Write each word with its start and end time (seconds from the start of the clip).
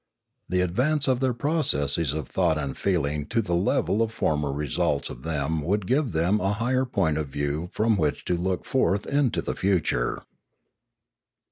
The 0.49 0.61
advance 0.61 1.07
of 1.07 1.19
their 1.19 1.31
processes 1.35 2.11
of 2.13 2.27
thought 2.27 2.57
and 2.57 2.75
feeling 2.75 3.27
to 3.27 3.39
the 3.39 3.53
level 3.53 4.01
of 4.01 4.09
the 4.09 4.15
former 4.15 4.51
results 4.51 5.11
of 5.11 5.21
them 5.21 5.61
would 5.61 5.85
give 5.85 6.11
them 6.11 6.41
a 6.41 6.53
higher 6.53 6.85
point 6.85 7.19
of 7.19 7.27
view 7.29 7.69
from 7.71 7.97
which 7.97 8.25
to 8.25 8.33
look 8.35 8.65
forth 8.65 9.05
into 9.05 9.43
the 9.43 9.55
future. 9.55 10.23